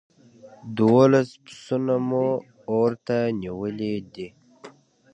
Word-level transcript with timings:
دوولس 0.75 1.29
پسونه 1.43 1.95
مو 2.07 2.25
اور 2.69 2.91
ته 3.05 3.15
نيولي 3.39 3.93
دي. 4.13 4.27